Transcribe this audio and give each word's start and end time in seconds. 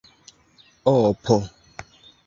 opo 0.93 1.37